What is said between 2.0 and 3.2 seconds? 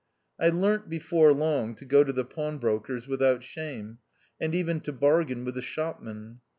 to the pawn brokers